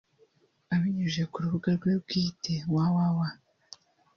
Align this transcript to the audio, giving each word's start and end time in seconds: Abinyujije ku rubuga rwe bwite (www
Abinyujije 0.75 1.23
ku 1.31 1.37
rubuga 1.43 1.69
rwe 1.77 1.93
bwite 2.03 2.53
(www 2.73 3.19